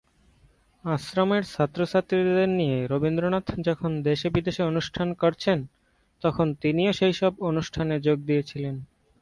[0.85, 5.59] আশ্রমের ছাত্র ছাত্রীদের নিয়ে রবীন্দ্রনাথ যখন দেশে বিদেশে অনুষ্ঠান করছেন
[6.21, 8.75] তখন তিনিও সেইসব অনুষ্ঠানে যোগ দিয়েছিলেন।